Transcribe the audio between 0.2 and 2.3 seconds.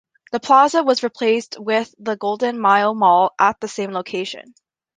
The plaza was replaced with the